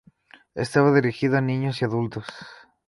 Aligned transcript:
Estaba 0.55 0.91
dirigido 0.95 1.37
a 1.37 1.41
niños 1.41 1.79
y 1.79 1.85
adultos. 1.85 2.25